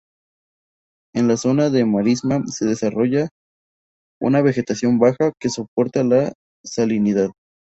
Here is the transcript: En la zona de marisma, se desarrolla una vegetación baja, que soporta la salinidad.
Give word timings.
En 1.13 1.27
la 1.27 1.37
zona 1.37 1.69
de 1.69 1.85
marisma, 1.85 2.41
se 2.47 2.65
desarrolla 2.65 3.29
una 4.19 4.41
vegetación 4.41 4.97
baja, 4.97 5.31
que 5.39 5.49
soporta 5.49 6.03
la 6.03 6.33
salinidad. 6.65 7.29